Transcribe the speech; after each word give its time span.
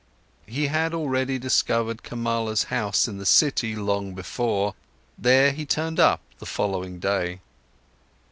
He 0.47 0.65
had 0.65 0.95
already 0.95 1.37
discovered 1.37 2.01
Kamala's 2.01 2.63
house 2.73 3.07
in 3.07 3.19
the 3.19 3.25
city 3.27 3.75
long 3.75 4.15
before, 4.15 4.73
there 5.15 5.51
he 5.51 5.63
turned 5.63 5.99
up 5.99 6.21
the 6.39 6.47
following 6.47 6.97
day. 6.97 7.39